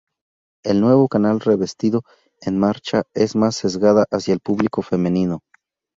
[0.65, 2.01] El nuevo canal revestido
[2.41, 5.41] en marcha es más sesgada hacia el público femenino.